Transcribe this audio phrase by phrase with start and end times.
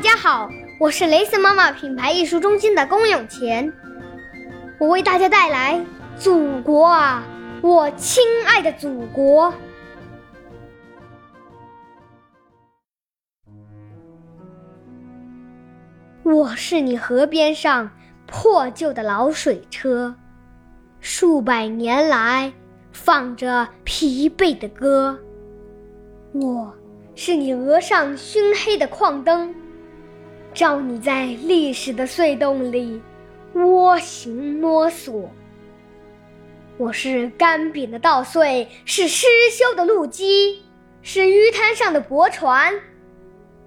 [0.00, 3.70] 大家好，我是雷森妈妈品牌艺术中心的龚永乾，
[4.78, 5.78] 我为大家带来
[6.18, 7.22] 《祖国啊，
[7.60, 9.52] 我亲爱的祖国》。
[16.22, 17.90] 我是你河边上
[18.26, 20.14] 破旧的老水车，
[21.00, 22.50] 数百年来
[22.90, 25.20] 放着疲惫的歌。
[26.32, 26.74] 我
[27.14, 29.54] 是你额上熏黑的矿灯。
[30.52, 33.00] 照你在历史的隧洞里
[33.54, 35.30] 蜗行摸索，
[36.76, 40.62] 我是干瘪的稻穗，是失修的路基，
[41.02, 42.74] 是淤滩上的驳船，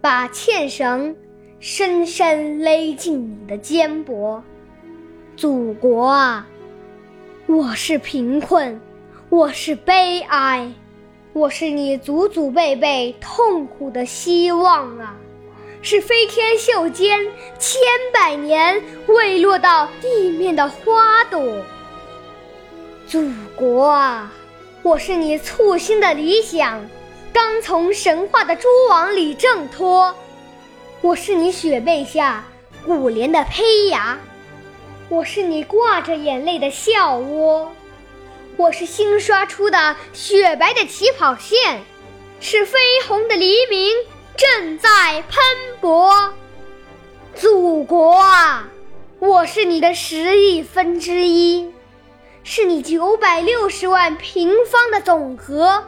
[0.00, 1.16] 把纤绳
[1.58, 4.40] 深深勒进你的肩膊。
[5.34, 6.46] 祖国啊，
[7.46, 8.78] 我是贫困，
[9.30, 10.70] 我是悲哀，
[11.32, 15.16] 我是你祖祖辈辈痛苦的希望啊！
[15.82, 17.20] 是飞天袖间
[17.58, 17.80] 千
[18.12, 21.62] 百年未落到地面的花朵，
[23.06, 24.32] 祖国啊，
[24.82, 26.84] 我是你簇新的理想，
[27.32, 30.12] 刚从神话的蛛网里挣脱；
[31.02, 32.44] 我是你雪被下
[32.84, 34.18] 古莲的胚芽，
[35.08, 37.70] 我是你挂着眼泪的笑窝，
[38.56, 41.80] 我是新刷出的雪白的起跑线，
[42.40, 42.74] 是绯
[43.06, 43.94] 红的黎明。
[44.36, 45.42] 正在喷
[45.80, 46.12] 薄，
[47.34, 48.68] 祖国啊，
[49.18, 51.72] 我是你的十亿分之一，
[52.44, 55.82] 是你九百六十万平方的总和。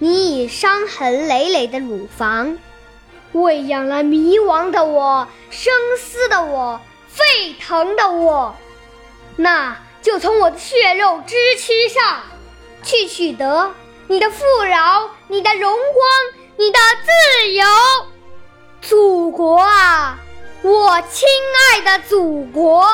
[0.00, 2.58] 你以伤痕累累的乳房，
[3.32, 8.54] 喂养了迷茫的我、生思的我、沸腾的我，
[9.36, 12.20] 那就从我的血肉之躯上，
[12.82, 13.72] 去取得
[14.08, 16.41] 你的富饶、你的荣光。
[16.56, 17.64] 你的自由，
[18.82, 20.18] 祖国啊，
[20.62, 21.26] 我亲
[21.74, 22.86] 爱的祖国。